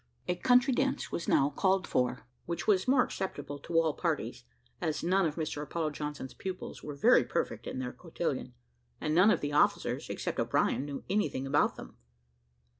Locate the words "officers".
9.53-10.09